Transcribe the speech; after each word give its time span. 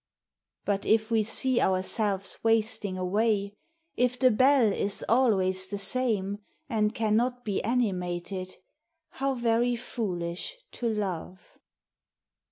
But 0.65 0.83
if 0.83 1.11
we 1.11 1.21
see 1.21 1.61
ourselves 1.61 2.39
wasting 2.41 2.97
away, 2.97 3.53
If 3.95 4.17
the 4.17 4.31
belle 4.31 4.73
is 4.73 5.05
always 5.07 5.67
the 5.67 5.77
same 5.77 6.39
And 6.67 6.95
cannot 6.95 7.45
be 7.45 7.63
animated, 7.63 8.55
How 9.09 9.35
very 9.35 9.75
foolish 9.75 10.55
to 10.71 10.89
love! 10.91 11.37